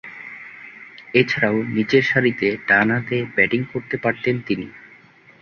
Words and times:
এছাড়াও, 1.13 1.57
নিচেরসারিতে 1.75 2.47
ডানহাতে 2.67 3.17
ব্যাটিং 3.35 3.61
করতে 3.73 3.95
পারতেন 3.97 4.35
তিনি। 4.47 4.67